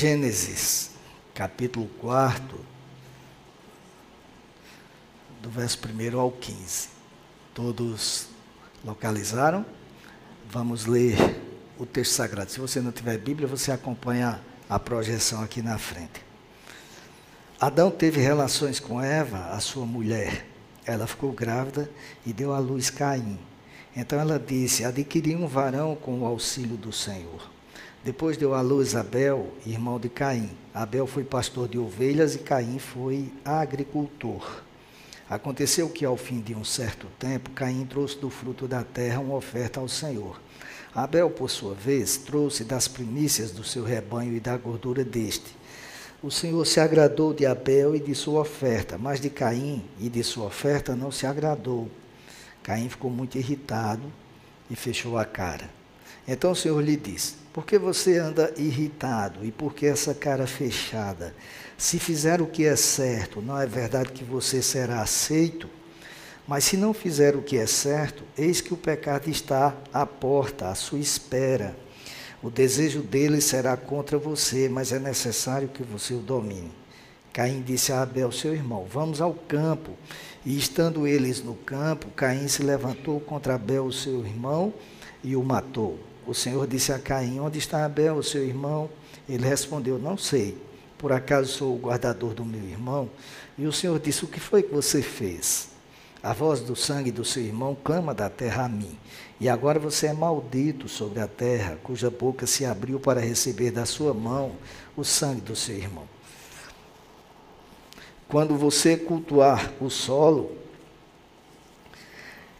[0.00, 0.92] Gênesis,
[1.34, 2.60] capítulo 4,
[5.42, 6.90] do verso 1 ao 15.
[7.52, 8.28] Todos
[8.84, 9.66] localizaram?
[10.48, 11.16] Vamos ler
[11.76, 12.48] o texto sagrado.
[12.48, 14.40] Se você não tiver Bíblia, você acompanha
[14.70, 16.24] a projeção aqui na frente.
[17.60, 20.46] Adão teve relações com Eva, a sua mulher.
[20.86, 21.90] Ela ficou grávida
[22.24, 23.36] e deu à luz Caim.
[23.96, 27.57] Então ela disse: Adquiri um varão com o auxílio do Senhor.
[28.04, 30.50] Depois deu à luz Abel, irmão de Caim.
[30.72, 34.62] Abel foi pastor de ovelhas e Caim foi agricultor.
[35.28, 39.34] Aconteceu que, ao fim de um certo tempo, Caim trouxe do fruto da terra uma
[39.34, 40.40] oferta ao Senhor.
[40.94, 45.56] Abel, por sua vez, trouxe das primícias do seu rebanho e da gordura deste.
[46.22, 50.24] O Senhor se agradou de Abel e de sua oferta, mas de Caim e de
[50.24, 51.88] sua oferta não se agradou.
[52.62, 54.02] Caim ficou muito irritado
[54.70, 55.77] e fechou a cara.
[56.28, 60.46] Então o Senhor lhe disse: Por que você anda irritado e por que essa cara
[60.46, 61.34] fechada?
[61.78, 65.70] Se fizer o que é certo, não é verdade que você será aceito?
[66.46, 70.68] Mas se não fizer o que é certo, eis que o pecado está à porta,
[70.68, 71.74] à sua espera.
[72.42, 76.72] O desejo dele será contra você, mas é necessário que você o domine.
[77.32, 79.92] Caim disse a Abel, seu irmão: Vamos ao campo.
[80.44, 84.72] E estando eles no campo, Caim se levantou contra Abel, seu irmão,
[85.22, 86.07] e o matou.
[86.28, 88.90] O Senhor disse a Caim: Onde está Abel, seu irmão?
[89.26, 90.58] Ele respondeu: Não sei.
[90.98, 93.08] Por acaso sou o guardador do meu irmão?
[93.56, 95.70] E o Senhor disse: O que foi que você fez?
[96.22, 98.98] A voz do sangue do seu irmão clama da terra a mim.
[99.40, 103.86] E agora você é maldito sobre a terra, cuja boca se abriu para receber da
[103.86, 104.52] sua mão
[104.94, 106.06] o sangue do seu irmão.
[108.28, 110.52] Quando você cultuar o solo,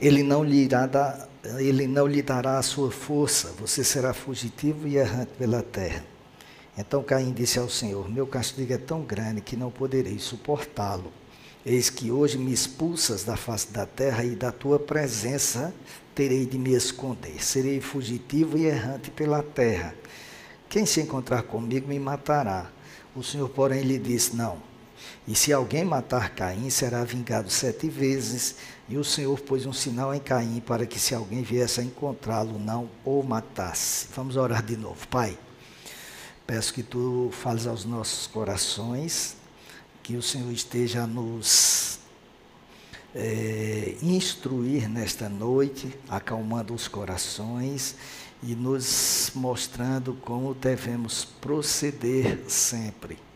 [0.00, 1.27] ele não lhe irá dar
[1.58, 6.05] ele não lhe dará a sua força, você será fugitivo e errante pela terra.
[6.77, 11.12] Então Caim disse ao Senhor: Meu castigo é tão grande que não poderei suportá-lo.
[11.66, 15.75] Eis que hoje me expulsas da face da terra e da tua presença
[16.15, 17.43] terei de me esconder.
[17.43, 19.94] Serei fugitivo e errante pela terra.
[20.69, 22.71] Quem se encontrar comigo me matará.
[23.15, 24.59] O Senhor, porém, lhe disse: Não.
[25.26, 28.56] E se alguém matar Caim, será vingado sete vezes.
[28.88, 32.59] E o Senhor pôs um sinal em Caim para que, se alguém viesse a encontrá-lo,
[32.59, 34.09] não o matasse.
[34.14, 35.06] Vamos orar de novo.
[35.09, 35.38] Pai,
[36.47, 39.36] peço que tu fales aos nossos corações,
[40.03, 41.98] que o Senhor esteja nos
[43.15, 47.94] é, instruir nesta noite, acalmando os corações
[48.42, 53.28] e nos mostrando como devemos proceder sempre.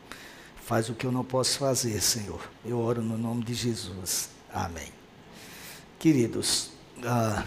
[0.64, 2.40] Faz o que eu não posso fazer, Senhor.
[2.64, 4.28] Eu oro no nome de Jesus.
[4.54, 4.88] Amém.
[5.98, 6.70] Queridos,
[7.04, 7.44] ah,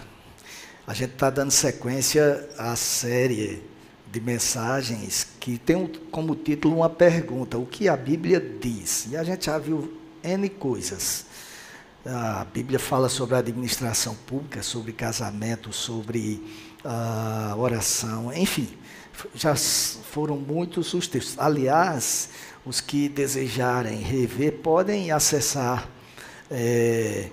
[0.86, 3.62] a gente está dando sequência à série
[4.12, 9.06] de mensagens que tem como título uma pergunta: o que a Bíblia diz?
[9.10, 11.24] E a gente já viu N coisas.
[12.04, 16.40] A Bíblia fala sobre a administração pública, sobre casamento, sobre
[16.84, 18.68] uh, oração, enfim,
[19.34, 21.36] já foram muitos os textos.
[21.38, 22.28] Aliás,
[22.66, 25.88] os que desejarem rever podem acessar.
[26.50, 27.28] É,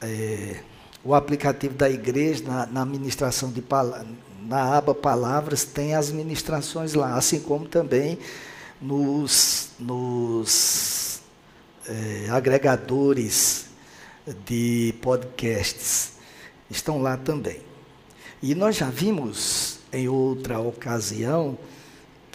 [0.00, 0.60] é,
[1.04, 3.62] o aplicativo da igreja na, na administração de
[4.42, 8.18] na aba palavras tem as ministrações lá, assim como também
[8.80, 11.20] nos, nos
[11.88, 13.66] é, agregadores
[14.44, 16.12] de podcasts
[16.70, 17.60] estão lá também.
[18.42, 21.58] E nós já vimos em outra ocasião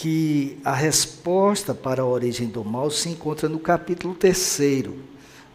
[0.01, 4.97] que a resposta para a origem do mal se encontra no capítulo terceiro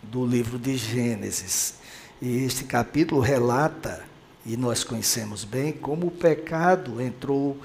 [0.00, 1.74] do livro de Gênesis.
[2.22, 4.04] E este capítulo relata,
[4.46, 7.56] e nós conhecemos bem, como o pecado entrou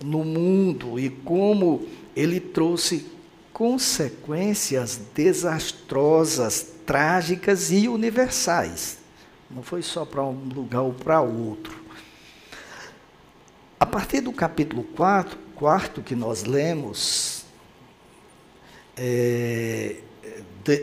[0.00, 3.04] no mundo e como ele trouxe
[3.52, 8.98] consequências desastrosas, trágicas e universais.
[9.50, 11.76] Não foi só para um lugar ou para outro.
[13.80, 17.44] A partir do capítulo 4, quarto que nós lemos,
[18.96, 19.96] é,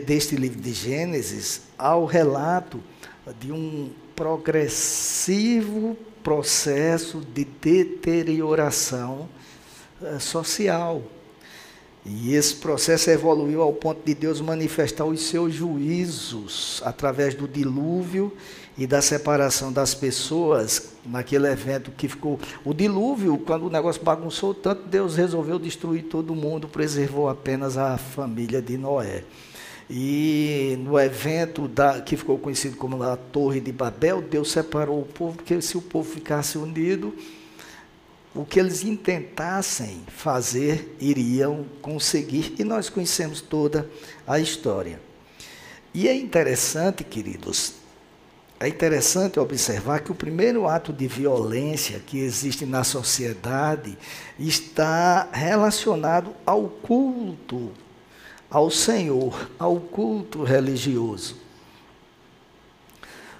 [0.04, 2.82] deste livro de Gênesis, há o relato
[3.40, 9.28] de um progressivo processo de deterioração
[10.00, 11.02] uh, social.
[12.08, 18.32] E esse processo evoluiu ao ponto de Deus manifestar os seus juízos através do dilúvio
[18.78, 22.38] e da separação das pessoas naquele evento que ficou.
[22.64, 27.98] O dilúvio, quando o negócio bagunçou tanto, Deus resolveu destruir todo mundo, preservou apenas a
[27.98, 29.24] família de Noé.
[29.90, 35.06] E no evento da, que ficou conhecido como a Torre de Babel, Deus separou o
[35.06, 37.12] povo, porque se o povo ficasse unido,
[38.36, 43.88] o que eles intentassem fazer, iriam conseguir, e nós conhecemos toda
[44.26, 45.00] a história.
[45.94, 47.74] E é interessante, queridos,
[48.60, 53.98] é interessante observar que o primeiro ato de violência que existe na sociedade
[54.38, 57.72] está relacionado ao culto
[58.50, 61.36] ao Senhor, ao culto religioso.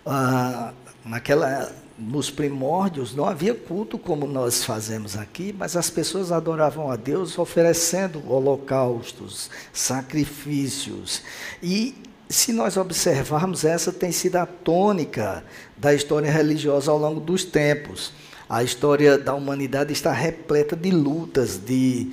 [0.05, 0.73] Ah,
[1.05, 6.97] naquela, nos primórdios não havia culto como nós fazemos aqui, mas as pessoas adoravam a
[6.97, 11.23] Deus oferecendo holocaustos, sacrifícios.
[11.63, 11.95] E
[12.29, 15.45] se nós observarmos, essa tem sido a tônica
[15.77, 18.13] da história religiosa ao longo dos tempos.
[18.49, 22.11] A história da humanidade está repleta de lutas, de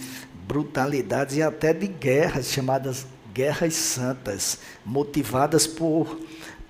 [0.47, 6.19] brutalidades e até de guerras, chamadas guerras santas, motivadas por,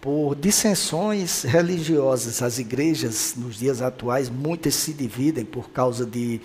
[0.03, 2.41] por dissensões religiosas.
[2.41, 6.41] As igrejas, nos dias atuais, muitas se dividem por causa de,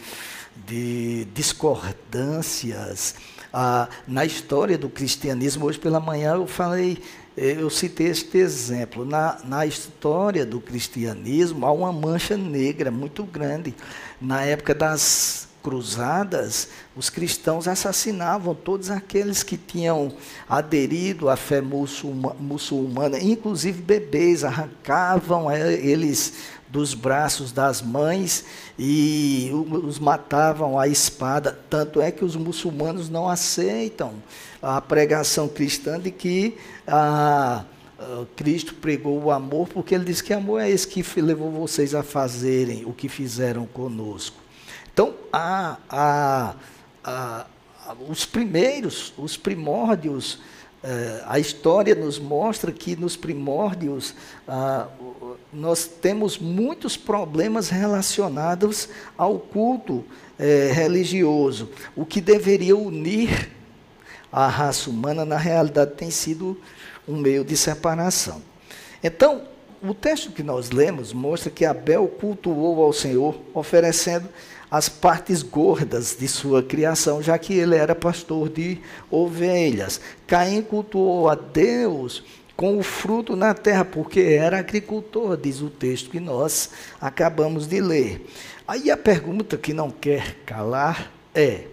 [0.64, 3.16] de discordâncias.
[3.52, 6.98] Ah, na história do cristianismo, hoje pela manhã eu falei,
[7.36, 9.04] eu citei este exemplo.
[9.04, 13.74] Na, na história do cristianismo há uma mancha negra muito grande.
[14.20, 20.12] Na época das cruzadas, os cristãos assassinavam todos aqueles que tinham
[20.48, 26.34] aderido à fé muçulmana, inclusive bebês, arrancavam é, eles
[26.68, 28.44] dos braços das mães
[28.78, 29.50] e
[29.82, 31.58] os matavam à espada.
[31.68, 34.14] Tanto é que os muçulmanos não aceitam
[34.62, 36.56] a pregação cristã de que
[36.86, 37.64] a,
[37.98, 41.94] a Cristo pregou o amor, porque ele diz que amor é esse que levou vocês
[41.94, 44.47] a fazerem o que fizeram conosco.
[44.98, 46.54] Então, a, a,
[47.04, 47.46] a,
[48.08, 50.40] os primeiros, os primórdios,
[50.82, 54.12] eh, a história nos mostra que nos primórdios
[54.48, 54.88] ah,
[55.52, 60.04] nós temos muitos problemas relacionados ao culto
[60.36, 61.70] eh, religioso.
[61.94, 63.52] O que deveria unir
[64.32, 66.60] a raça humana, na realidade, tem sido
[67.06, 68.42] um meio de separação.
[69.00, 69.42] Então,
[69.80, 74.28] o texto que nós lemos mostra que Abel cultuou ao Senhor, oferecendo
[74.70, 78.78] as partes gordas de sua criação, já que ele era pastor de
[79.10, 80.00] ovelhas.
[80.26, 82.22] Caim cultuou a Deus
[82.56, 86.70] com o fruto na terra, porque era agricultor, diz o texto que nós
[87.00, 88.26] acabamos de ler.
[88.66, 91.64] Aí a pergunta que não quer calar é: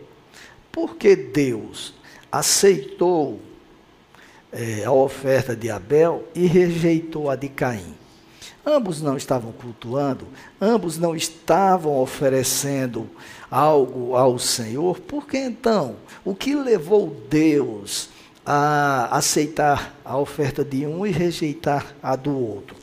[0.71, 1.93] por que Deus
[2.31, 3.41] aceitou
[4.51, 8.04] é, a oferta de Abel e rejeitou a de Caim?
[8.65, 10.25] Ambos não estavam cultuando,
[10.59, 13.07] ambos não estavam oferecendo
[13.51, 14.99] algo ao Senhor.
[14.99, 15.97] Por que então?
[16.23, 18.09] O que levou Deus
[18.43, 22.75] a aceitar a oferta de um e rejeitar a do outro?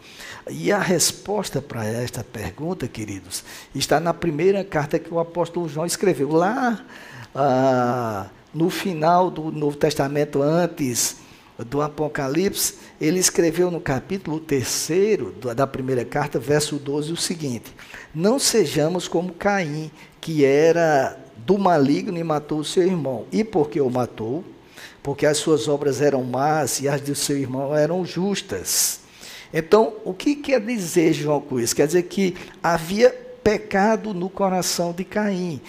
[0.49, 3.45] E a resposta para esta pergunta, queridos,
[3.75, 6.85] está na primeira carta que o apóstolo João escreveu, lá
[7.35, 11.17] ah, no final do Novo Testamento, antes
[11.65, 14.89] do Apocalipse, ele escreveu no capítulo 3
[15.55, 17.75] da primeira carta, verso 12, o seguinte:
[18.15, 23.27] Não sejamos como Caim, que era do maligno e matou o seu irmão.
[23.33, 24.45] E por que o matou?
[25.03, 29.01] Porque as suas obras eram más e as do seu irmão eram justas.
[29.53, 31.77] Então, o que quer dizer João com isso?
[31.77, 33.11] Quer dizer que havia
[33.43, 35.61] pecado no coração de Caim.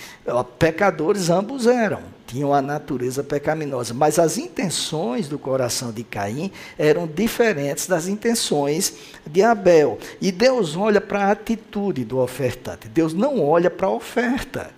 [0.58, 2.02] Pecadores ambos eram
[2.34, 8.96] tinham a natureza pecaminosa, mas as intenções do coração de Caim eram diferentes das intenções
[9.24, 10.00] de Abel.
[10.20, 14.72] E Deus olha para a atitude do ofertante, Deus não olha para a oferta.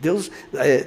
[0.00, 0.84] Deus, é,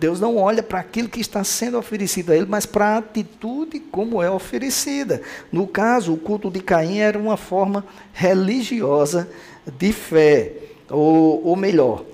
[0.00, 3.78] Deus não olha para aquilo que está sendo oferecido a ele, mas para a atitude
[3.78, 5.20] como é oferecida.
[5.52, 7.84] No caso, o culto de Caim era uma forma
[8.14, 9.28] religiosa
[9.76, 10.52] de fé,
[10.88, 12.06] ou, ou melhor,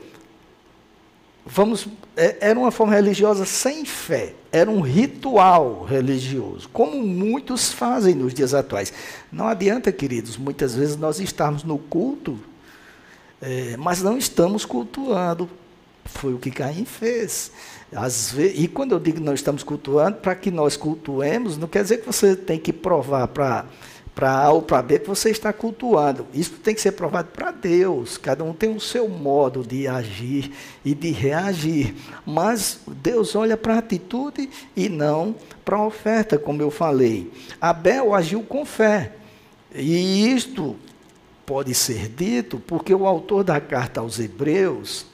[1.46, 1.86] vamos,
[2.16, 8.52] era uma forma religiosa sem fé, era um ritual religioso, como muitos fazem nos dias
[8.52, 8.92] atuais.
[9.30, 12.38] Não adianta, queridos, muitas vezes nós estamos no culto,
[13.40, 15.48] é, mas não estamos cultuando.
[16.04, 17.52] Foi o que Caim fez.
[18.32, 21.98] Vezes, e quando eu digo não estamos cultuando, para que nós cultuemos, não quer dizer
[21.98, 23.64] que você tem que provar para
[24.20, 26.26] para A ou para B que você está cultuando.
[26.34, 28.18] Isso tem que ser provado para Deus.
[28.18, 30.52] Cada um tem o seu modo de agir
[30.84, 31.94] e de reagir.
[32.26, 35.34] Mas Deus olha para a atitude e não
[35.64, 37.32] para a oferta, como eu falei.
[37.58, 39.12] Abel agiu com fé.
[39.74, 40.76] E isto
[41.46, 45.06] pode ser dito porque o autor da carta aos Hebreus,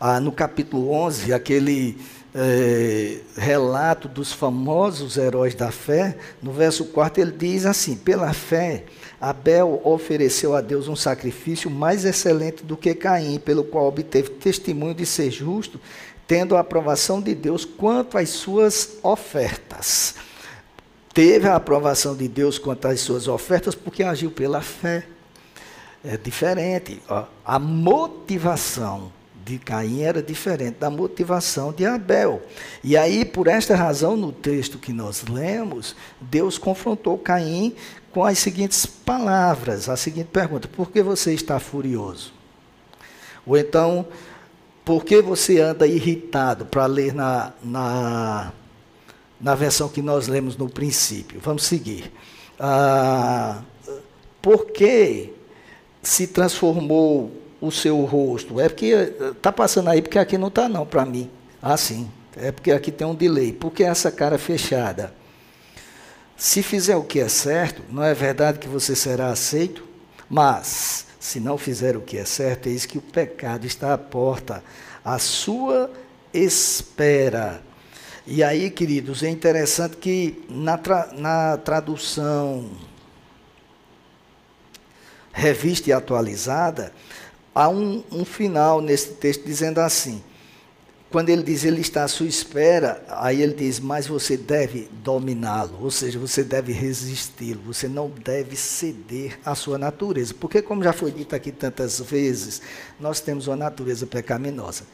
[0.00, 1.98] ah, no capítulo 11, aquele
[2.34, 8.84] é, relato dos famosos heróis da fé, no verso 4 ele diz assim: pela fé,
[9.20, 14.94] Abel ofereceu a Deus um sacrifício mais excelente do que Caim, pelo qual obteve testemunho
[14.94, 15.78] de ser justo,
[16.26, 20.14] tendo a aprovação de Deus quanto às suas ofertas.
[21.12, 25.04] Teve a aprovação de Deus quanto às suas ofertas porque agiu pela fé.
[26.02, 27.00] É diferente.
[27.08, 27.26] Ó.
[27.44, 29.12] A motivação
[29.44, 32.42] de Caim era diferente da motivação de Abel.
[32.82, 37.74] E aí, por esta razão, no texto que nós lemos, Deus confrontou Caim
[38.12, 42.32] com as seguintes palavras, a seguinte pergunta: Por que você está furioso?
[43.46, 44.06] Ou então,
[44.84, 46.66] por que você anda irritado?
[46.66, 48.52] Para ler na, na,
[49.40, 51.40] na versão que nós lemos no princípio.
[51.40, 52.12] Vamos seguir.
[52.58, 53.62] Ah,
[54.40, 55.32] por que
[56.02, 58.60] se transformou o seu rosto?
[58.60, 61.30] É porque está passando aí, porque aqui não está não para mim.
[61.62, 62.10] Ah, sim.
[62.36, 63.52] É porque aqui tem um delay.
[63.52, 65.14] Por que essa cara fechada?
[66.36, 69.84] Se fizer o que é certo, não é verdade que você será aceito?
[70.28, 74.64] Mas, se não fizer o que é certo, eis que o pecado está à porta,
[75.04, 75.88] à sua
[76.34, 77.62] espera.
[78.26, 82.70] E aí, queridos, é interessante que na, tra na tradução
[85.32, 86.92] revista e atualizada,
[87.54, 90.22] há um, um final nesse texto dizendo assim:
[91.12, 95.76] quando ele diz ele está à sua espera, aí ele diz, mas você deve dominá-lo,
[95.82, 100.32] ou seja, você deve resisti-lo, você não deve ceder à sua natureza.
[100.32, 102.62] Porque, como já foi dito aqui tantas vezes,
[102.98, 104.84] nós temos uma natureza pecaminosa.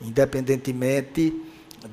[0.00, 1.34] Independentemente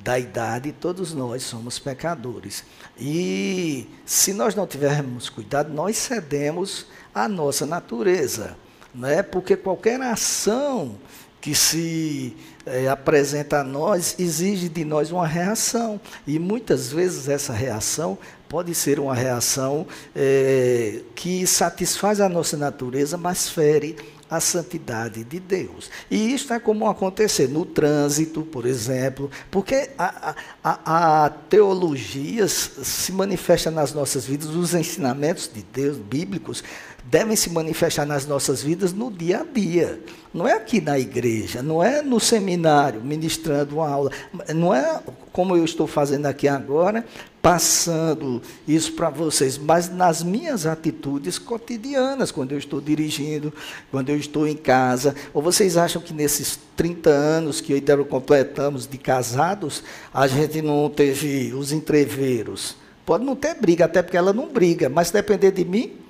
[0.01, 2.63] da idade, todos nós somos pecadores.
[2.97, 8.55] E se nós não tivermos cuidado, nós cedemos à nossa natureza.
[8.93, 9.23] Não é?
[9.23, 10.95] Porque qualquer ação
[11.41, 12.35] que se
[12.65, 16.00] é, apresenta a nós exige de nós uma reação.
[16.25, 19.85] E muitas vezes essa reação pode ser uma reação
[20.15, 23.97] é, que satisfaz a nossa natureza, mas fere
[24.29, 25.91] a santidade de Deus.
[26.09, 30.33] E isso é comum acontecer no trânsito, por exemplo, porque a,
[30.63, 36.63] a, a teologia se manifesta nas nossas vidas, os ensinamentos de Deus bíblicos
[37.03, 40.00] devem se manifestar nas nossas vidas no dia a dia.
[40.33, 44.12] Não é aqui na igreja, não é no seminário, ministrando uma aula,
[44.55, 45.00] não é
[45.31, 47.05] como eu estou fazendo aqui agora,
[47.41, 53.53] passando isso para vocês, mas nas minhas atitudes cotidianas, quando eu estou dirigindo,
[53.91, 55.13] quando eu estou em casa.
[55.33, 59.83] Ou vocês acham que nesses 30 anos que ainda completamos de casados,
[60.13, 62.77] a gente não teve os entreveiros?
[63.05, 66.02] Pode não ter briga, até porque ela não briga, mas se depender de mim,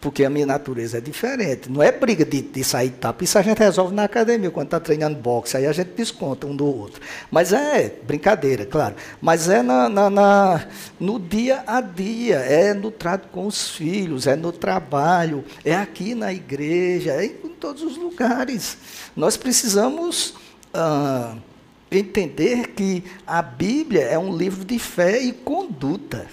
[0.00, 1.70] porque a minha natureza é diferente.
[1.70, 3.22] Não é briga de, de sair tapa.
[3.22, 5.56] Isso a gente resolve na academia, quando está treinando boxe.
[5.56, 7.00] Aí a gente desconta um do outro.
[7.30, 8.94] Mas é brincadeira, claro.
[9.20, 10.66] Mas é na, na, na,
[10.98, 16.14] no dia a dia, é no trato com os filhos, é no trabalho, é aqui
[16.14, 18.78] na igreja, é em todos os lugares.
[19.14, 20.34] Nós precisamos.
[20.72, 21.34] Ah,
[21.90, 26.28] entender que a Bíblia é um livro de fé e conduta.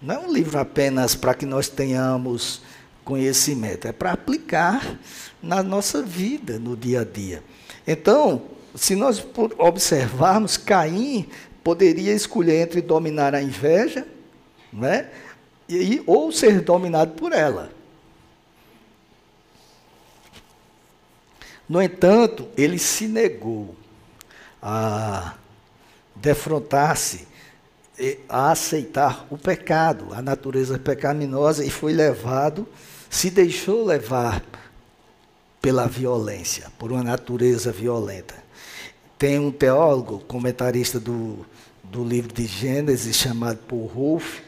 [0.00, 2.62] Não é um livro apenas para que nós tenhamos
[3.04, 4.98] conhecimento, é para aplicar
[5.42, 7.42] na nossa vida, no dia a dia.
[7.86, 8.42] Então,
[8.74, 9.24] se nós
[9.58, 11.28] observarmos, Caim
[11.62, 14.06] poderia escolher entre dominar a inveja,
[14.72, 15.10] né,
[15.68, 17.70] e, ou ser dominado por ela.
[21.68, 23.76] No entanto, ele se negou
[24.62, 25.34] a
[26.16, 27.29] defrontar-se
[28.28, 32.66] a aceitar o pecado, a natureza pecaminosa, e foi levado,
[33.08, 34.42] se deixou levar
[35.60, 38.34] pela violência, por uma natureza violenta.
[39.18, 41.44] Tem um teólogo, comentarista do,
[41.84, 44.40] do livro de Gênesis, chamado Paul Rolf,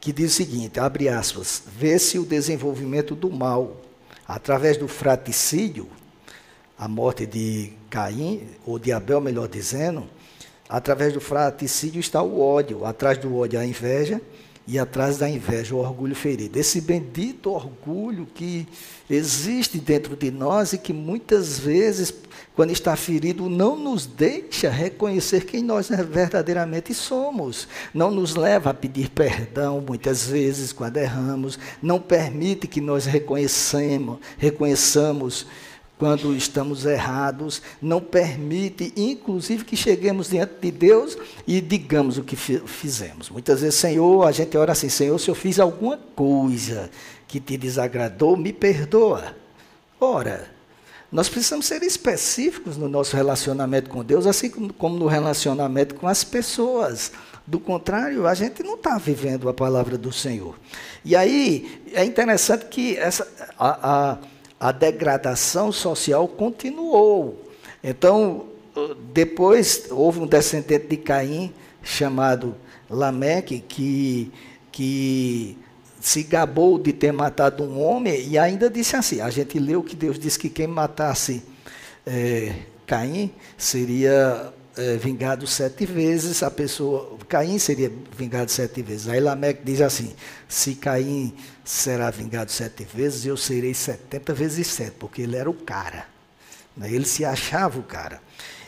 [0.00, 3.80] que diz o seguinte, abre aspas, vê-se o desenvolvimento do mal
[4.26, 5.88] através do fraticídio,
[6.78, 10.08] a morte de Caim, ou de Abel, melhor dizendo,
[10.72, 14.22] Através do fraticídio está o ódio, atrás do ódio a inveja
[14.66, 16.58] e atrás da inveja o orgulho ferido.
[16.58, 18.66] Esse bendito orgulho que
[19.10, 22.14] existe dentro de nós e que muitas vezes,
[22.56, 27.68] quando está ferido, não nos deixa reconhecer quem nós verdadeiramente somos.
[27.92, 34.20] Não nos leva a pedir perdão muitas vezes quando erramos, não permite que nós reconheçamos,
[34.38, 35.46] reconheçamos
[36.02, 41.16] quando estamos errados, não permite, inclusive, que cheguemos diante de Deus
[41.46, 43.30] e digamos o que fizemos.
[43.30, 46.90] Muitas vezes, Senhor, a gente ora assim: Senhor, se eu fiz alguma coisa
[47.28, 49.36] que te desagradou, me perdoa.
[50.00, 50.50] Ora,
[51.12, 56.24] nós precisamos ser específicos no nosso relacionamento com Deus, assim como no relacionamento com as
[56.24, 57.12] pessoas.
[57.46, 60.58] Do contrário, a gente não está vivendo a palavra do Senhor.
[61.04, 63.24] E aí é interessante que essa,
[63.56, 64.18] a, a,
[64.62, 67.36] a degradação social continuou.
[67.82, 68.46] Então,
[69.12, 71.52] depois houve um descendente de Caim
[71.82, 72.54] chamado
[72.88, 74.30] Lameque que,
[74.70, 75.58] que
[76.00, 79.96] se gabou de ter matado um homem e ainda disse assim: a gente leu que
[79.96, 81.42] Deus disse que quem matasse
[82.06, 82.54] é,
[82.86, 89.08] Caim seria é, vingado sete vezes, a pessoa, Caim seria vingado sete vezes.
[89.08, 90.12] Aí Lameque diz assim:
[90.48, 95.54] se Caim será vingado sete vezes, eu serei setenta vezes sete, porque ele era o
[95.54, 96.06] cara.
[96.76, 96.90] Né?
[96.90, 98.20] Ele se achava o cara.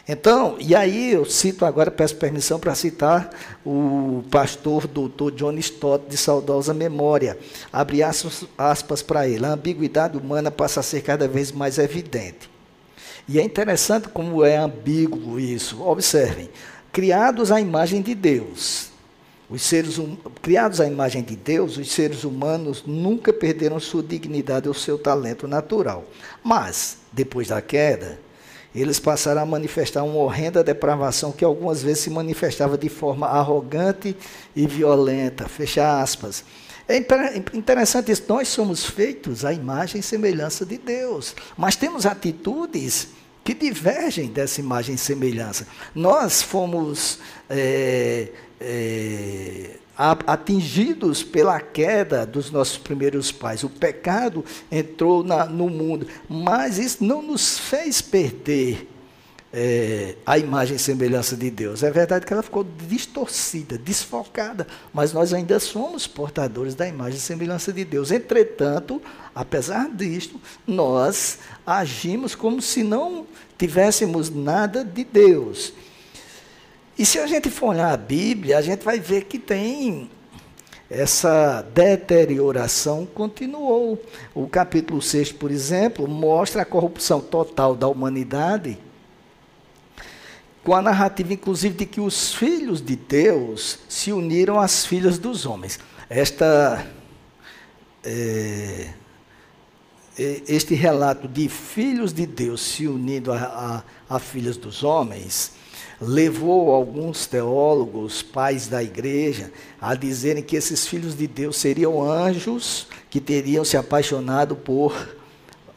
[0.06, 3.30] Então, e aí eu cito agora, peço permissão para citar
[3.64, 7.38] o pastor doutor John Stott, de saudosa memória.
[7.72, 9.46] Abre aspas, aspas para ele.
[9.46, 12.53] A ambiguidade humana passa a ser cada vez mais evidente.
[13.26, 15.82] E é interessante como é ambíguo isso.
[15.82, 16.50] Observem,
[16.92, 18.92] criados à imagem de Deus.
[19.48, 24.68] Os seres hum, criados à imagem de Deus, os seres humanos nunca perderam sua dignidade
[24.68, 26.04] ou seu talento natural.
[26.42, 28.18] Mas, depois da queda,
[28.74, 34.16] eles passaram a manifestar uma horrenda depravação que algumas vezes se manifestava de forma arrogante
[34.56, 35.48] e violenta.
[35.48, 36.44] Fecha aspas.
[36.86, 36.98] É
[37.54, 43.08] interessante isso, nós somos feitos à imagem e semelhança de Deus, mas temos atitudes
[43.42, 45.66] que divergem dessa imagem e semelhança.
[45.94, 48.28] Nós fomos é,
[48.60, 53.62] é, atingidos pela queda dos nossos primeiros pais.
[53.62, 58.88] O pecado entrou na, no mundo, mas isso não nos fez perder
[59.56, 61.84] é, a imagem e semelhança de Deus.
[61.84, 67.22] É verdade que ela ficou distorcida, desfocada, mas nós ainda somos portadores da imagem e
[67.22, 68.10] semelhança de Deus.
[68.10, 69.00] Entretanto,
[69.32, 75.72] apesar disto, nós agimos como se não tivéssemos nada de Deus.
[76.98, 80.10] E se a gente for olhar a Bíblia, a gente vai ver que tem
[80.90, 84.02] essa deterioração continuou.
[84.34, 88.78] O capítulo 6, por exemplo, mostra a corrupção total da humanidade,
[90.64, 95.44] com a narrativa, inclusive, de que os filhos de Deus se uniram às filhas dos
[95.44, 95.78] homens.
[96.08, 96.86] Esta,
[98.02, 98.88] é,
[100.16, 105.52] este relato de filhos de Deus se unindo a, a, a filhas dos homens
[106.00, 112.88] levou alguns teólogos, pais da igreja, a dizerem que esses filhos de Deus seriam anjos
[113.08, 115.16] que teriam se apaixonado por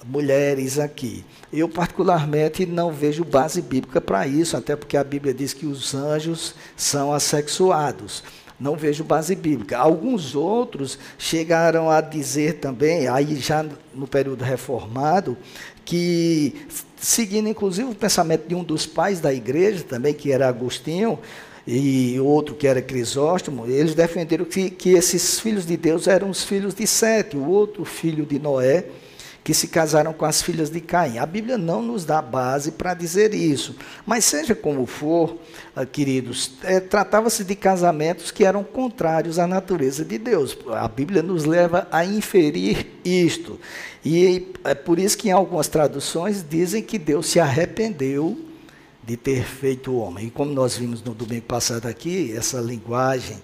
[0.07, 1.23] mulheres aqui.
[1.51, 5.93] Eu, particularmente, não vejo base bíblica para isso, até porque a Bíblia diz que os
[5.93, 8.23] anjos são assexuados.
[8.59, 9.77] Não vejo base bíblica.
[9.77, 15.37] Alguns outros chegaram a dizer também, aí já no período reformado,
[15.85, 16.55] que
[16.99, 21.19] seguindo inclusive o pensamento de um dos pais da igreja também, que era Agostinho,
[21.67, 26.43] e outro que era Crisóstomo, eles defenderam que, que esses filhos de Deus eram os
[26.43, 28.85] filhos de Sete, o outro filho de Noé,
[29.47, 31.19] que se casaram com as filhas de Caim.
[31.19, 33.77] A Bíblia não nos dá base para dizer isso.
[34.05, 35.37] Mas seja como for,
[35.73, 40.57] ah, queridos, é, tratava-se de casamentos que eram contrários à natureza de Deus.
[40.73, 43.57] A Bíblia nos leva a inferir isto.
[44.03, 48.37] E é por isso que em algumas traduções dizem que Deus se arrependeu
[49.07, 50.27] de ter feito o homem.
[50.27, 53.37] E como nós vimos no domingo passado aqui, essa linguagem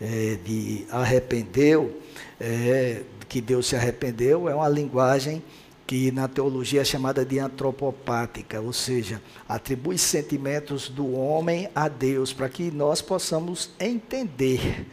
[0.00, 2.00] é, de arrependeu,
[2.40, 5.42] é, que Deus se arrependeu, é uma linguagem
[5.86, 12.32] que na teologia é chamada de antropopática, ou seja, atribui sentimentos do homem a Deus,
[12.32, 14.86] para que nós possamos entender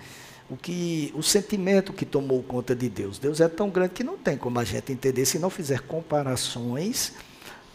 [0.49, 3.17] o que o sentimento que tomou conta de Deus.
[3.17, 7.13] Deus é tão grande que não tem como a gente entender se não fizer comparações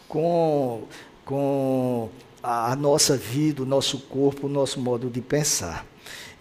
[0.07, 0.83] com,
[1.25, 2.09] com
[2.43, 5.85] a nossa vida, o nosso corpo, o nosso modo de pensar.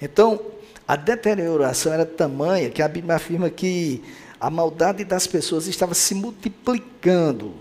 [0.01, 0.41] Então,
[0.87, 4.03] a deterioração era tamanha que a Bíblia afirma que
[4.41, 7.55] a maldade das pessoas estava se multiplicando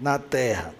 [0.00, 0.74] na terra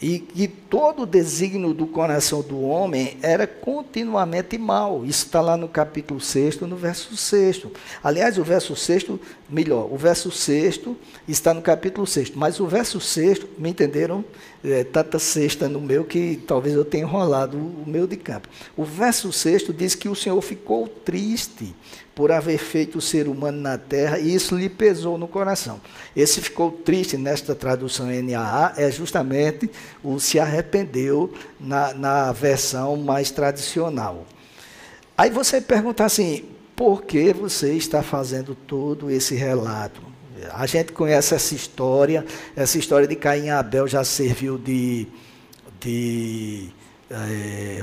[0.00, 5.04] e que todo o desígnio do coração do homem era continuamente mal.
[5.04, 7.66] Isso está lá no capítulo 6, no verso 6.
[8.02, 9.06] Aliás, o verso 6,
[9.48, 10.80] melhor, o verso 6
[11.28, 14.24] está no capítulo 6, mas o verso 6, me entenderam?
[14.62, 18.46] É, tanta sexta no meu que talvez eu tenha enrolado o meu de campo.
[18.76, 21.74] O verso 6 diz que o Senhor ficou triste
[22.14, 25.80] por haver feito o ser humano na terra, e isso lhe pesou no coração.
[26.14, 29.70] Esse ficou triste nesta tradução NAA, é justamente
[30.02, 34.26] o se arrependeu na, na versão mais tradicional.
[35.16, 36.44] Aí você pergunta assim,
[36.74, 40.00] por que você está fazendo todo esse relato?
[40.52, 42.24] A gente conhece essa história,
[42.56, 45.06] essa história de Caim e Abel já serviu de,
[45.78, 46.70] de
[47.10, 47.80] é,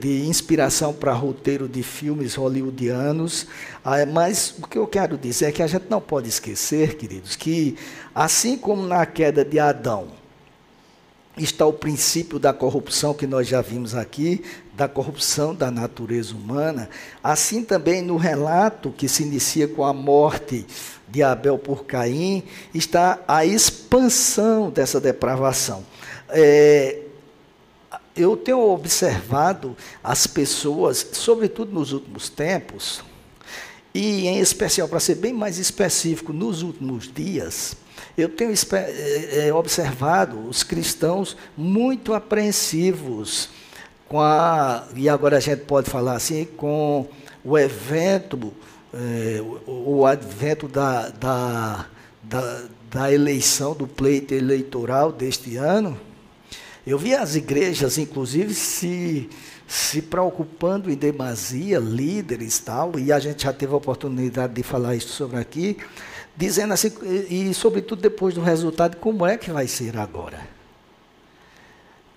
[0.00, 3.46] de inspiração para roteiro de filmes hollywoodianos.
[3.84, 7.36] Ah, mas o que eu quero dizer é que a gente não pode esquecer, queridos,
[7.36, 7.76] que
[8.14, 10.08] assim como na queda de Adão,
[11.36, 14.42] está o princípio da corrupção que nós já vimos aqui,
[14.74, 16.88] da corrupção da natureza humana,
[17.22, 20.66] assim também no relato que se inicia com a morte
[21.06, 22.42] de Abel por Caim,
[22.74, 25.84] está a expansão dessa depravação.
[26.28, 27.07] É,
[28.18, 33.02] eu tenho observado as pessoas, sobretudo nos últimos tempos,
[33.94, 37.76] e em especial, para ser bem mais específico, nos últimos dias,
[38.16, 43.48] eu tenho é, observado os cristãos muito apreensivos
[44.08, 47.06] com a, e agora a gente pode falar assim, com
[47.44, 48.52] o evento,
[48.92, 51.86] é, o, o advento da, da,
[52.22, 55.98] da, da eleição, do pleito eleitoral deste ano,
[56.88, 59.28] eu vi as igrejas, inclusive, se,
[59.66, 64.96] se preocupando em demasia, líderes tal, e a gente já teve a oportunidade de falar
[64.96, 65.76] isso sobre aqui,
[66.36, 66.90] dizendo assim,
[67.28, 70.57] e, e sobretudo depois do resultado, como é que vai ser agora?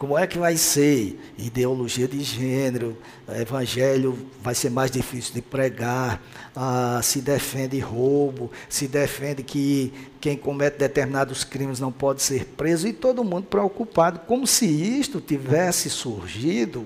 [0.02, 2.98] Como é que vai ser ideologia de gênero,
[3.40, 6.20] evangelho vai ser mais difícil de pregar,
[6.56, 12.88] ah, se defende roubo, se defende que quem comete determinados crimes não pode ser preso,
[12.88, 16.84] e todo mundo preocupado, como se isto tivesse surgido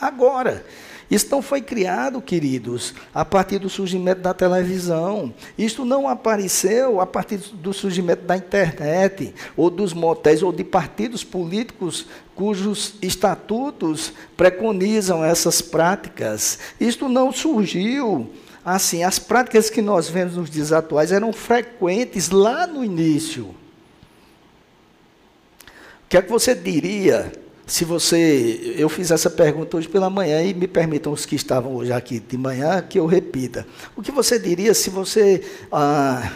[0.00, 0.64] agora.
[1.12, 5.34] Isso não foi criado, queridos, a partir do surgimento da televisão.
[5.58, 11.22] Isto não apareceu a partir do surgimento da internet, ou dos motéis, ou de partidos
[11.22, 16.58] políticos cujos estatutos preconizam essas práticas.
[16.80, 18.30] Isto não surgiu
[18.64, 19.02] assim.
[19.02, 23.54] As práticas que nós vemos nos dias atuais eram frequentes lá no início.
[26.04, 27.41] O que é que você diria
[27.72, 31.74] se você, eu fiz essa pergunta hoje pela manhã e me permitam os que estavam
[31.74, 33.66] hoje aqui de manhã que eu repita.
[33.96, 36.32] O que você diria se você ah,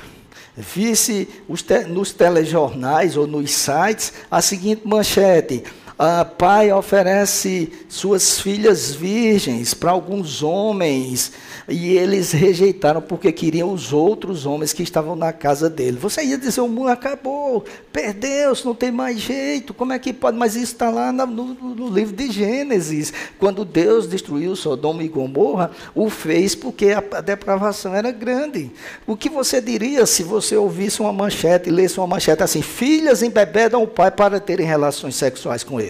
[0.56, 1.28] visse
[1.66, 5.62] te, nos telejornais ou nos sites a seguinte manchete?
[5.98, 11.32] Ah, pai oferece suas filhas virgens para alguns homens
[11.66, 15.96] e eles rejeitaram porque queriam os outros homens que estavam na casa dele.
[15.96, 19.72] Você ia dizer: o mundo acabou, perdeu-se, não tem mais jeito.
[19.72, 20.36] Como é que pode?
[20.36, 23.10] Mas isso está lá no, no, livro de Gênesis.
[23.38, 28.70] Quando Deus destruiu Sodoma e Gomorra, o fez porque a, depravação era grande.
[29.06, 33.82] O que você diria se você ouvisse uma manchete, lesse uma manchete assim: filhas embebedam
[33.82, 35.85] o pai para terem relações sexuais com ele?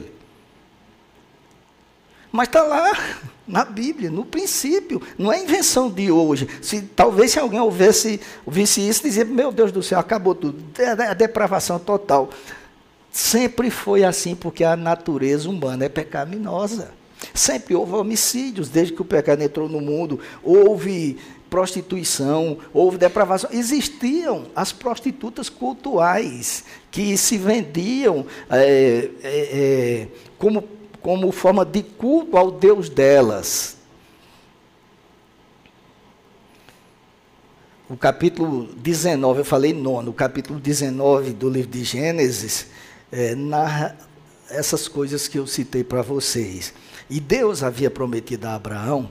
[2.36, 2.92] Mas está lá
[3.48, 6.46] na Bíblia, no princípio, não é invenção de hoje.
[6.60, 10.90] Se talvez se alguém ouvisse, ouvisse isso, dizia: "Meu Deus do céu, acabou tudo, é
[10.90, 12.28] a depravação total".
[13.10, 16.90] Sempre foi assim porque a natureza humana é pecaminosa.
[17.32, 21.16] Sempre houve homicídios, desde que o pecado entrou no mundo, houve
[21.48, 23.48] prostituição, houve depravação.
[23.50, 32.36] Existiam as prostitutas cultuais que se vendiam é, é, é, como como forma de culto
[32.36, 33.76] ao Deus delas.
[37.88, 42.66] O capítulo 19, eu falei nono, o capítulo 19 do livro de Gênesis
[43.12, 43.96] é, narra
[44.50, 46.74] essas coisas que eu citei para vocês.
[47.08, 49.08] E Deus havia prometido a Abraão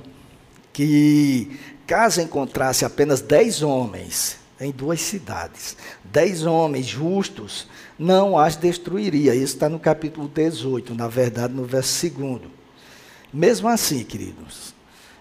[0.73, 7.67] que, caso encontrasse apenas dez homens em duas cidades, dez homens justos,
[7.99, 9.35] não as destruiria.
[9.35, 12.41] Isso está no capítulo 18, na verdade, no verso 2.
[13.33, 14.73] Mesmo assim, queridos,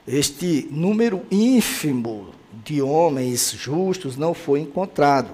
[0.06, 2.32] este número ínfimo
[2.64, 5.30] de homens justos não foi encontrado,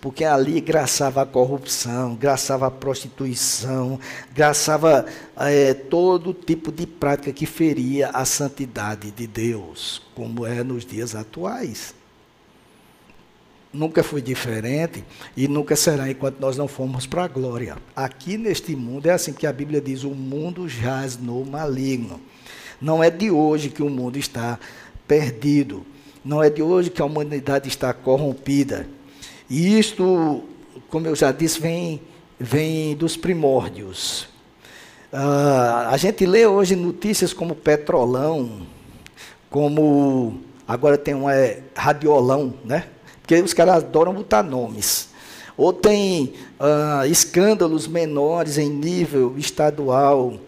[0.00, 4.00] porque ali graçava a corrupção, graçava a prostituição,
[4.34, 10.84] graçava é, todo tipo de prática que feria a santidade de Deus, como é nos
[10.84, 11.94] dias atuais
[13.74, 15.04] nunca foi diferente
[15.36, 17.76] e nunca será enquanto nós não formos para a glória.
[17.94, 22.20] Aqui neste mundo é assim que a Bíblia diz: o mundo jaz no maligno.
[22.80, 24.58] Não é de hoje que o mundo está
[25.06, 25.84] perdido.
[26.24, 28.88] Não é de hoje que a humanidade está corrompida.
[29.50, 30.42] E isto,
[30.88, 32.00] como eu já disse, vem,
[32.38, 34.28] vem dos primórdios.
[35.12, 38.66] Ah, a gente lê hoje notícias como petrolão,
[39.50, 42.86] como agora tem um é, radiolão, né?
[43.24, 45.08] Porque os caras adoram botar nomes.
[45.56, 50.38] Ou tem ah, escândalos menores em nível estadual,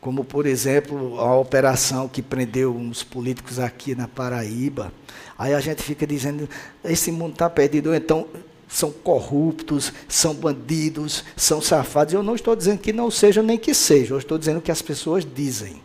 [0.00, 4.92] como, por exemplo, a operação que prendeu uns políticos aqui na Paraíba.
[5.36, 6.48] Aí a gente fica dizendo,
[6.84, 7.92] esse mundo está perdido.
[7.92, 8.28] Então,
[8.68, 12.14] são corruptos, são bandidos, são safados.
[12.14, 14.80] Eu não estou dizendo que não sejam nem que sejam, eu estou dizendo que as
[14.80, 15.82] pessoas dizem.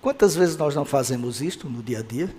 [0.00, 2.32] Quantas vezes nós não fazemos isto no dia a dia?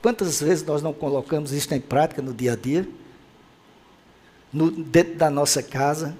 [0.00, 2.88] Quantas vezes nós não colocamos isto em prática no dia a dia?
[4.52, 6.16] No, dentro da nossa casa,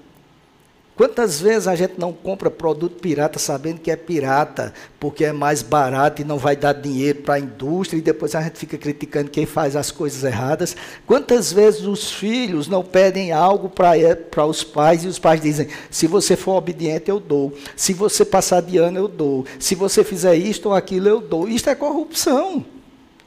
[0.99, 5.61] Quantas vezes a gente não compra produto pirata sabendo que é pirata, porque é mais
[5.61, 9.31] barato e não vai dar dinheiro para a indústria e depois a gente fica criticando
[9.31, 10.75] quem faz as coisas erradas?
[11.07, 16.05] Quantas vezes os filhos não pedem algo para os pais e os pais dizem: se
[16.05, 20.35] você for obediente, eu dou, se você passar de ano, eu dou, se você fizer
[20.35, 21.47] isto ou aquilo, eu dou.
[21.47, 22.65] Isto é corrupção,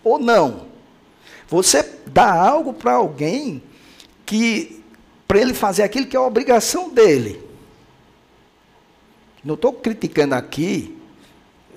[0.03, 0.67] ou não?
[1.49, 3.63] Você dá algo para alguém
[4.25, 4.83] que
[5.29, 7.43] para ele fazer aquilo que é a obrigação dele.
[9.45, 10.97] Não estou criticando aqui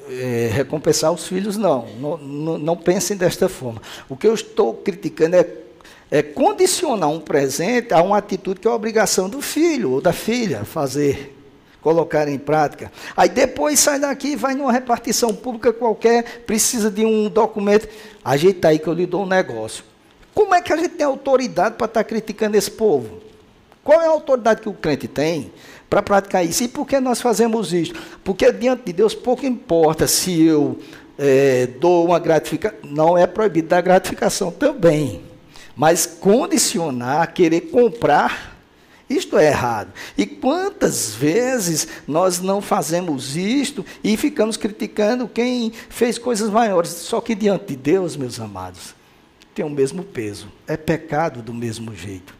[0.10, 1.88] é, recompensar os filhos, não.
[2.00, 2.58] Não, não.
[2.58, 3.82] não pensem desta forma.
[4.08, 5.48] O que eu estou criticando é,
[6.12, 10.64] é condicionar um presente a uma atitude que é obrigação do filho ou da filha
[10.64, 11.35] fazer,
[11.86, 12.92] colocar em prática.
[13.16, 17.88] Aí depois sai daqui vai numa repartição pública qualquer, precisa de um documento.
[18.24, 19.84] Ajeita aí que eu lhe dou um negócio.
[20.34, 23.22] Como é que a gente tem autoridade para estar criticando esse povo?
[23.84, 25.52] Qual é a autoridade que o crente tem
[25.88, 26.64] para praticar isso.
[26.64, 27.94] E por que nós fazemos isso?
[28.24, 30.80] Porque diante de Deus pouco importa se eu
[31.20, 35.22] é, dou uma gratificação, não é proibido dar gratificação também,
[35.76, 38.55] mas condicionar, querer comprar,
[39.10, 39.94] isto é errado.
[40.18, 47.22] E quantas vezes nós não fazemos isto e ficamos criticando quem fez coisas maiores, só
[47.22, 48.96] que diante de Deus, meus amados,
[49.54, 52.34] tem o mesmo peso, é pecado do mesmo jeito.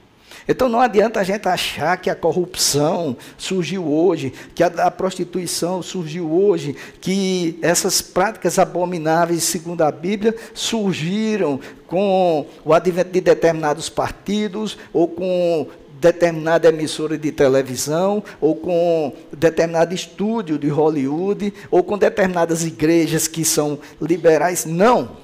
[0.48, 5.82] Então não adianta a gente achar que a corrupção surgiu hoje, que a, a, prostituição
[5.82, 13.90] surgiu hoje, que essas práticas abomináveis, segundo a Bíblia, surgiram com o advento de determinados
[13.90, 15.68] partidos ou com
[16.12, 23.44] determinada emissora de televisão, ou com determinado estúdio de Hollywood, ou com determinadas igrejas que
[23.44, 24.66] são liberais.
[24.66, 25.18] Não.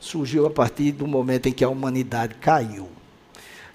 [0.00, 2.88] Surgiu a partir do momento em que a humanidade caiu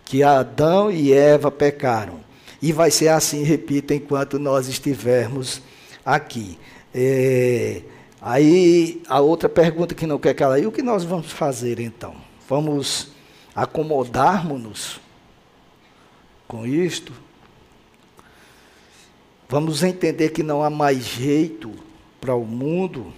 [0.09, 2.19] que Adão e Eva pecaram.
[2.59, 5.61] E vai ser assim, repito, enquanto nós estivermos
[6.03, 6.57] aqui.
[6.91, 7.83] É,
[8.19, 12.15] aí, a outra pergunta que não quer calar, e o que nós vamos fazer então?
[12.49, 13.11] Vamos
[13.55, 14.99] acomodarmos-nos
[16.49, 17.13] com isto?
[19.47, 21.71] Vamos entender que não há mais jeito
[22.19, 23.13] para o mundo?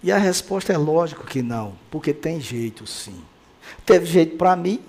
[0.00, 3.20] E a resposta é lógico que não, porque tem jeito sim.
[3.84, 4.80] Teve jeito para mim,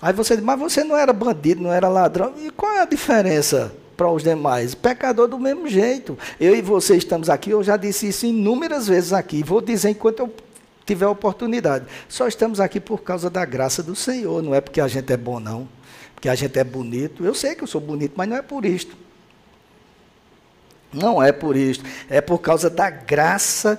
[0.00, 2.34] Aí você diz, mas você não era bandido, não era ladrão.
[2.38, 4.74] E qual é a diferença para os demais?
[4.74, 6.18] Pecador do mesmo jeito.
[6.38, 9.42] Eu e você estamos aqui, eu já disse isso inúmeras vezes aqui.
[9.42, 10.32] Vou dizer enquanto eu
[10.86, 11.84] tiver oportunidade.
[12.08, 15.16] Só estamos aqui por causa da graça do Senhor, não é porque a gente é
[15.16, 15.68] bom, não.
[16.14, 17.24] Porque a gente é bonito.
[17.24, 18.96] Eu sei que eu sou bonito, mas não é por isto.
[20.92, 23.78] Não é por isso, é por causa da graça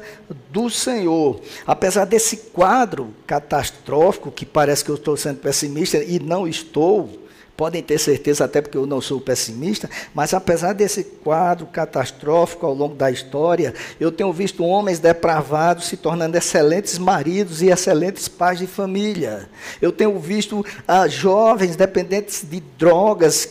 [0.52, 1.42] do Senhor.
[1.66, 7.27] Apesar desse quadro catastrófico, que parece que eu estou sendo pessimista e não estou,
[7.58, 12.74] podem ter certeza, até porque eu não sou pessimista, mas apesar desse quadro catastrófico ao
[12.74, 18.60] longo da história, eu tenho visto homens depravados se tornando excelentes maridos e excelentes pais
[18.60, 19.50] de família.
[19.82, 23.50] Eu tenho visto ah, jovens dependentes de drogas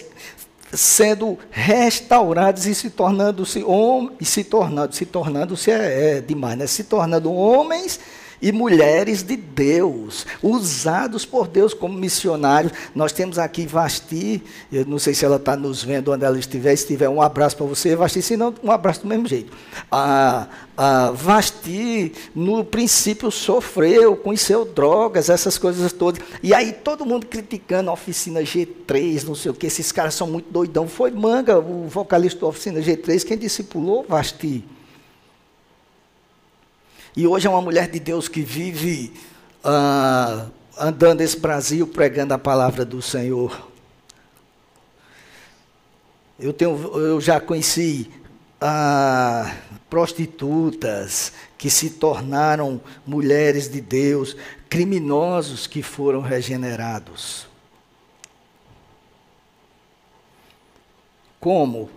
[0.72, 6.66] sendo restaurados e se tornando-se homens, se tornando, se tornando-se é, é demais, né?
[6.66, 7.98] Se tornando homens
[8.46, 12.72] e mulheres de Deus, usados por Deus como missionários.
[12.94, 16.76] Nós temos aqui Vasti, eu não sei se ela está nos vendo onde ela estiver,
[16.76, 19.52] se tiver um abraço para você, Vasti, se não, um abraço do mesmo jeito.
[19.90, 20.46] A,
[21.12, 26.22] Vasti, no princípio, sofreu, conheceu drogas, essas coisas todas.
[26.40, 30.28] E aí todo mundo criticando a oficina G3, não sei o que, esses caras são
[30.28, 30.87] muito doidão.
[30.87, 34.75] Foi Manga, o vocalista da oficina G3, quem discipulou Vasti.
[37.16, 39.11] E hoje é uma mulher de Deus que vive
[39.64, 40.48] ah,
[40.79, 43.70] andando esse Brasil pregando a palavra do Senhor.
[46.38, 48.11] Eu, tenho, eu já conheci
[48.61, 49.50] ah,
[49.88, 54.37] prostitutas que se tornaram mulheres de Deus,
[54.68, 57.46] criminosos que foram regenerados.
[61.40, 61.88] Como?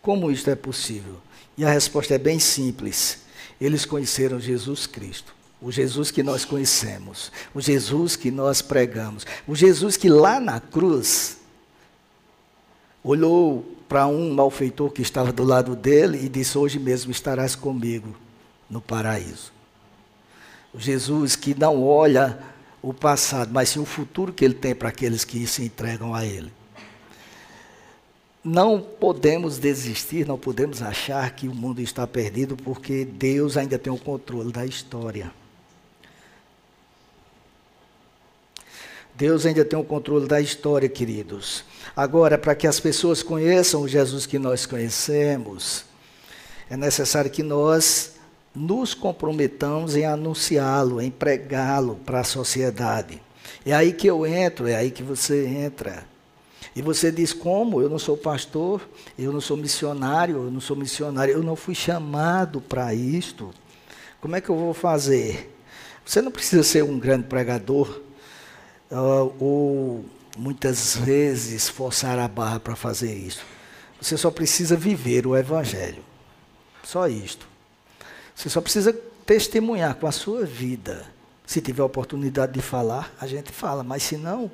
[0.00, 1.16] Como isto é possível?
[1.58, 3.28] E a resposta é bem simples
[3.60, 5.34] eles conheceram Jesus Cristo.
[5.60, 10.58] O Jesus que nós conhecemos, o Jesus que nós pregamos, o Jesus que lá na
[10.58, 11.36] cruz
[13.04, 18.16] olhou para um malfeitor que estava do lado dele e disse: Hoje mesmo estarás comigo
[18.70, 19.52] no paraíso.
[20.72, 22.38] O Jesus que não olha
[22.80, 26.24] o passado, mas sim o futuro que ele tem para aqueles que se entregam a
[26.24, 26.50] ele.
[28.42, 33.92] Não podemos desistir, não podemos achar que o mundo está perdido, porque Deus ainda tem
[33.92, 35.30] o controle da história.
[39.14, 41.62] Deus ainda tem o controle da história, queridos.
[41.94, 45.84] Agora, para que as pessoas conheçam o Jesus que nós conhecemos,
[46.70, 48.14] é necessário que nós
[48.54, 53.20] nos comprometamos em anunciá-lo, em pregá-lo para a sociedade.
[53.66, 56.06] É aí que eu entro, é aí que você entra.
[56.74, 57.80] E você diz: como?
[57.80, 58.80] Eu não sou pastor,
[59.18, 63.50] eu não sou missionário, eu não sou missionário, eu não fui chamado para isto.
[64.20, 65.56] Como é que eu vou fazer?
[66.04, 68.00] Você não precisa ser um grande pregador,
[68.90, 70.04] uh, ou
[70.36, 73.44] muitas vezes forçar a barra para fazer isso.
[74.00, 76.02] Você só precisa viver o Evangelho.
[76.82, 77.46] Só isto.
[78.34, 78.92] Você só precisa
[79.26, 81.06] testemunhar com a sua vida.
[81.46, 84.50] Se tiver oportunidade de falar, a gente fala, mas se não,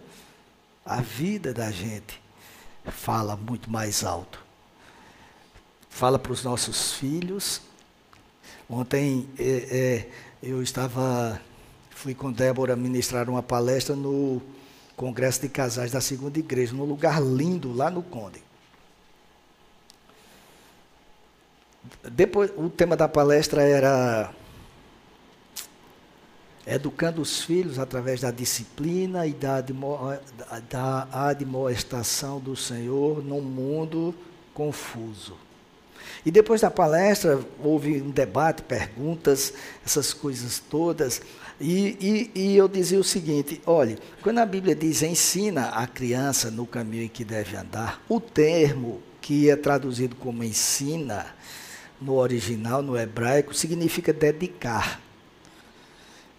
[0.86, 2.22] a vida da gente
[2.84, 4.44] fala muito mais alto.
[5.90, 7.60] Fala para os nossos filhos.
[8.70, 10.08] Ontem é, é,
[10.42, 11.40] eu estava,
[11.90, 14.40] fui com Débora ministrar uma palestra no
[14.96, 18.42] Congresso de Casais da Segunda Igreja, num lugar lindo lá no Conde.
[22.10, 24.32] Depois, o tema da palestra era
[26.66, 29.60] educando os filhos através da disciplina e da,
[30.68, 34.14] da admoestação do Senhor num mundo
[34.52, 35.36] confuso.
[36.24, 39.52] E depois da palestra, houve um debate, perguntas,
[39.84, 41.22] essas coisas todas.
[41.60, 46.50] E, e, e, eu dizia o seguinte: olhe, quando a Bíblia diz ensina a criança
[46.50, 51.26] no caminho em que deve andar, o termo que é traduzido como ensina,
[52.00, 55.05] no original, no hebraico, significa dedicar.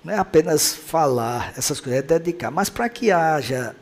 [0.07, 2.49] Não é apenas falar essas coisas, é dedicar.
[2.49, 3.75] Mas para que haja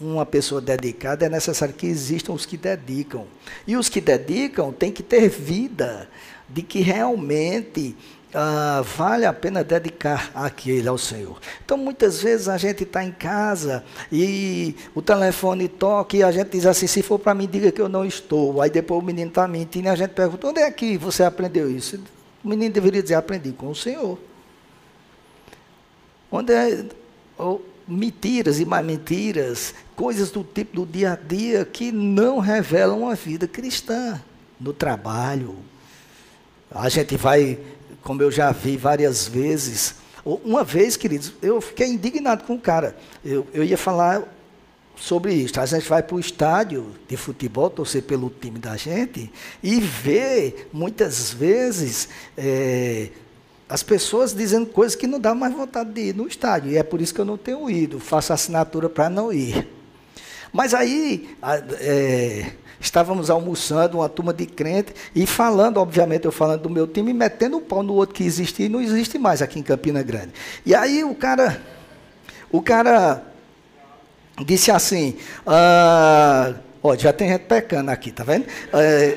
[0.00, 3.26] uma pessoa dedicada, é necessário que existam os que dedicam.
[3.66, 6.08] E os que dedicam têm que ter vida,
[6.48, 7.94] de que realmente
[8.32, 11.38] ah, vale a pena dedicar aquele ao Senhor.
[11.62, 16.48] Então, muitas vezes a gente está em casa e o telefone toca e a gente
[16.52, 18.62] diz assim: se for para mim, diga que eu não estou.
[18.62, 21.70] Aí depois o menino está mentindo e a gente pergunta: onde é que você aprendeu
[21.70, 22.00] isso?
[22.42, 24.18] O menino deveria dizer: aprendi com o Senhor.
[26.32, 26.84] Onde é.
[27.86, 33.14] Mentiras e mais mentiras, coisas do tipo do dia a dia que não revelam uma
[33.14, 34.22] vida cristã.
[34.58, 35.56] No trabalho,
[36.70, 37.58] a gente vai
[38.02, 39.94] como eu já vi várias vezes.
[40.24, 42.96] Uma vez, queridos, eu fiquei indignado com o cara.
[43.24, 44.22] Eu, eu ia falar
[44.96, 45.58] sobre isso.
[45.58, 50.66] A gente vai para o estádio de futebol, torcer pelo time da gente, e vê,
[50.72, 53.08] muitas vezes, é,
[53.72, 56.72] as pessoas dizendo coisas que não dá mais vontade de ir no estádio.
[56.72, 57.98] E é por isso que eu não tenho ido.
[57.98, 59.66] Faço assinatura para não ir.
[60.52, 61.34] Mas aí,
[61.80, 67.14] é, estávamos almoçando, uma turma de crente, e falando, obviamente, eu falando do meu time,
[67.14, 70.34] metendo o pau no outro que existia e não existe mais aqui em Campina Grande.
[70.66, 71.58] E aí o cara,
[72.50, 73.22] o cara
[74.44, 78.44] disse assim, ah, ó, já tem gente pecando aqui, tá vendo?
[78.74, 79.16] É,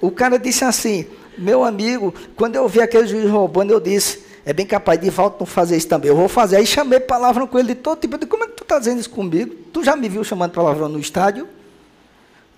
[0.00, 1.06] o cara disse assim,
[1.40, 5.36] meu amigo, quando eu vi aquele juiz roubando, eu disse, é bem capaz de volta
[5.40, 6.08] não fazer isso também.
[6.08, 6.56] Eu vou fazer.
[6.56, 8.14] Aí chamei palavrão com ele de todo tipo.
[8.14, 9.54] Eu disse, como é que tu está dizendo isso comigo?
[9.72, 11.48] Tu já me viu chamando palavrão no estádio?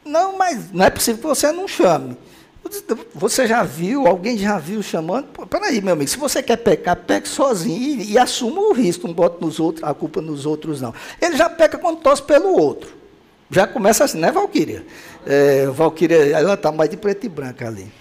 [0.04, 2.16] Não, mas não é possível que você não chame.
[3.14, 5.26] Você já viu, alguém já viu chamando?
[5.48, 9.14] Peraí, meu amigo, se você quer pecar, peque sozinho e, e assuma o risco, não
[9.14, 10.94] bote nos outros, a culpa nos outros, não.
[11.20, 12.94] Ele já peca quando tosse pelo outro.
[13.50, 14.86] Já começa assim, né, Valquíria?
[15.26, 17.92] É, Valquíria, ela está mais de preto e branco ali.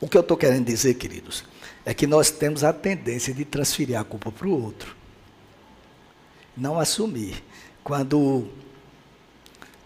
[0.00, 1.44] O que eu estou querendo dizer, queridos,
[1.84, 5.00] é que nós temos a tendência de transferir a culpa para o outro
[6.60, 7.42] não assumir.
[7.82, 8.46] Quando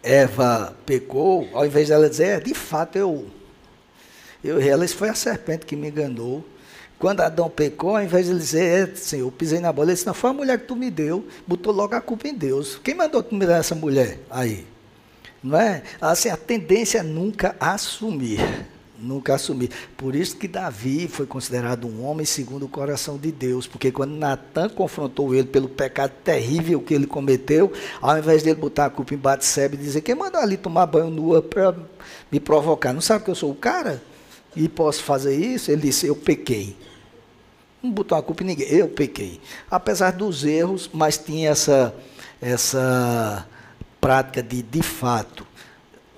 [0.02, 3.26] Eva pecou, ao invés dela dizer, é, de fato eu,
[4.42, 6.44] eu ela foi a serpente que me enganou.
[6.98, 9.94] Quando Adão pecou, ao invés de ele dizer, é, Senhor, eu pisei na bola, ele
[9.94, 12.80] disse, não, foi a mulher que tu me deu, botou logo a culpa em Deus.
[12.82, 14.66] Quem mandou tu me dar essa mulher aí?
[15.42, 15.82] Não é?
[16.00, 18.40] Assim, a tendência é nunca assumir
[19.04, 19.70] nunca assumir.
[19.96, 24.16] Por isso que Davi foi considerado um homem segundo o coração de Deus, porque quando
[24.16, 29.14] Natan confrontou ele pelo pecado terrível que ele cometeu, ao invés dele botar a culpa
[29.14, 31.76] em Batseba e dizer, quem mandou ali tomar banho nua para
[32.30, 32.92] me provocar?
[32.92, 34.02] Não sabe que eu sou o cara?
[34.56, 35.70] E posso fazer isso?
[35.70, 36.76] Ele disse, eu pequei.
[37.82, 39.40] Não botou a culpa em ninguém, eu pequei.
[39.70, 41.94] Apesar dos erros, mas tinha essa,
[42.40, 43.46] essa
[44.00, 45.46] prática de, de fato,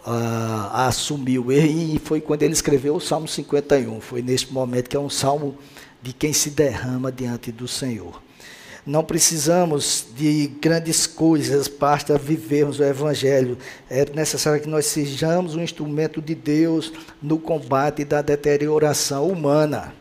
[0.06, 1.50] uh, assumiu.
[1.50, 4.00] E foi quando ele escreveu o Salmo 51.
[4.00, 5.56] Foi neste momento que é um salmo
[6.00, 8.22] de quem se derrama diante do Senhor.
[8.86, 13.58] Não precisamos de grandes coisas para vivermos o Evangelho.
[13.90, 19.92] É necessário que nós sejamos um instrumento de Deus no combate da deterioração humana.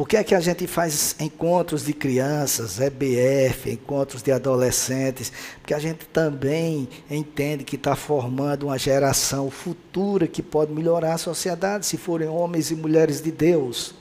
[0.00, 5.30] Por que é que a gente faz encontros de crianças, EBF, encontros de adolescentes?
[5.60, 11.18] Porque a gente também entende que está formando uma geração futura que pode melhorar a
[11.18, 13.94] sociedade se forem homens e mulheres de Deus.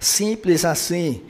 [0.00, 1.22] Simples assim.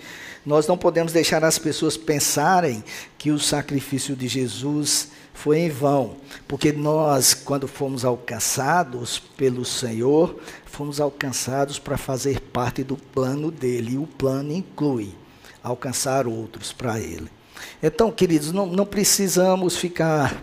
[0.46, 2.82] Nós não podemos deixar as pessoas pensarem
[3.18, 6.16] que o sacrifício de Jesus foi em vão,
[6.46, 13.94] porque nós, quando fomos alcançados pelo Senhor, fomos alcançados para fazer parte do plano dele,
[13.94, 15.14] e o plano inclui
[15.62, 17.30] alcançar outros para ele.
[17.82, 20.42] Então, queridos, não, não precisamos ficar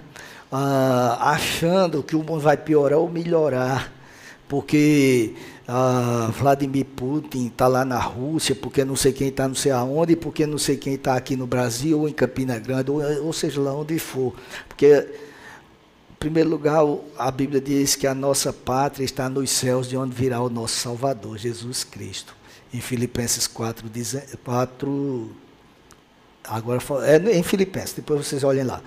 [0.51, 3.93] ah, achando que o mundo vai piorar ou melhorar,
[4.47, 5.35] porque
[5.71, 10.15] ah, Vladimir Putin está lá na Rússia, porque não sei quem está não sei aonde,
[10.15, 13.61] porque não sei quem está aqui no Brasil, ou em Campina Grande, ou, ou seja
[13.61, 14.33] lá onde for.
[14.67, 15.07] Porque,
[16.11, 16.83] em primeiro lugar,
[17.15, 20.75] a Bíblia diz que a nossa pátria está nos céus, de onde virá o nosso
[20.75, 22.35] Salvador, Jesus Cristo.
[22.73, 23.87] Em Filipenses 4,
[24.43, 25.31] 4
[26.45, 28.81] agora é em Filipenses, depois vocês olhem lá.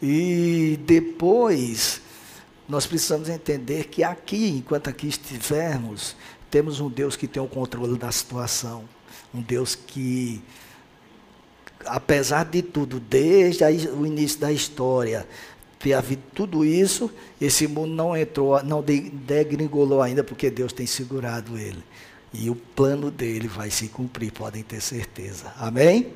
[0.00, 2.00] E depois
[2.68, 6.16] nós precisamos entender que aqui, enquanto aqui estivermos,
[6.50, 8.84] temos um Deus que tem o controle da situação.
[9.34, 10.42] Um Deus que,
[11.86, 15.26] apesar de tudo, desde o início da história,
[15.78, 17.10] ter havido tudo isso,
[17.40, 21.82] esse mundo não entrou, não degringolou ainda, porque Deus tem segurado ele.
[22.32, 25.52] E o plano dele vai se cumprir, podem ter certeza.
[25.56, 26.12] Amém?